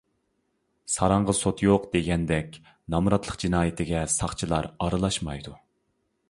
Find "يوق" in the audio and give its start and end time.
1.65-1.85